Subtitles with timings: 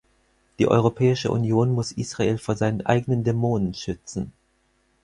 [0.57, 4.33] Die Europäische Union muss Israel vor seinen eigenen Dämonen schützen.